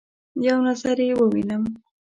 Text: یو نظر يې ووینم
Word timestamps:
یو 0.45 0.57
نظر 0.67 0.97
يې 1.07 1.11
ووینم 1.17 1.63